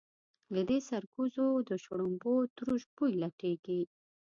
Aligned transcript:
له 0.53 0.61
دې 0.69 0.79
سرکوزو 0.89 1.47
د 1.69 1.69
شړومبو 1.83 2.33
تروش 2.55 2.83
بوی 2.95 3.13
لټېږي. 3.21 3.81